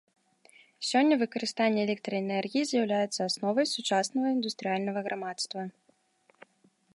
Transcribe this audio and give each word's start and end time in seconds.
Сёння 0.91 1.17
выкарыстанне 1.23 1.83
электраэнергіі 1.87 2.67
з'яўляецца 2.71 3.19
асновай 3.29 3.65
сучаснага 3.75 4.27
індустрыяльнага 4.39 4.99
грамадства. 5.11 5.61